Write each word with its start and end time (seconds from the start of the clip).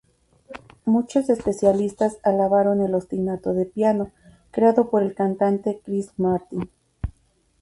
Muchos 0.85 1.29
especialistas 1.29 2.17
alabaron 2.23 2.81
el 2.81 2.95
ostinato 2.95 3.53
de 3.53 3.67
piano, 3.67 4.09
creado 4.49 4.89
por 4.89 5.03
el 5.03 5.13
cantante 5.13 5.79
Chris 5.85 6.09
Martin. 6.17 6.71